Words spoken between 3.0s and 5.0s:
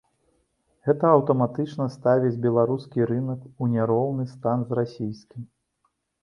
рынак у няроўны стан з